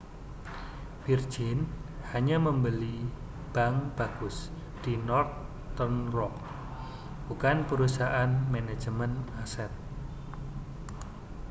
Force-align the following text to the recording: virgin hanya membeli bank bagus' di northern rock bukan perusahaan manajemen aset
virgin 1.05 1.59
hanya 2.11 2.37
membeli 2.47 2.97
bank 3.53 3.77
bagus' 3.97 4.41
di 4.83 4.93
northern 5.09 5.97
rock 6.17 6.33
bukan 7.29 7.57
perusahaan 7.69 8.31
manajemen 8.53 9.11
aset 9.43 9.69